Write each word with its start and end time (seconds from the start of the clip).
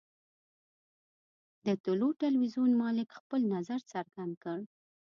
د 1.65 1.67
طلوع 1.83 2.11
ټلویزیون 2.21 2.71
مالک 2.81 3.09
خپل 3.19 3.41
نظر 3.53 3.79
څرګند 3.91 4.33
کړ. 4.43 4.59